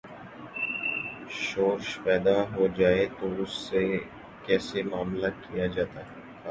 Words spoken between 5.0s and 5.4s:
ملہ